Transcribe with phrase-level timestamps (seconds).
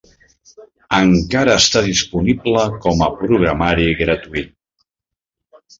[0.99, 4.55] Encara està disponible com a programari gratuït.